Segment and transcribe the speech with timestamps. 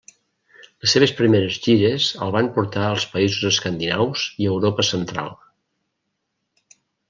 [0.85, 5.33] Les seves primeres gires el van portar als Països Escandinaus i Europa central.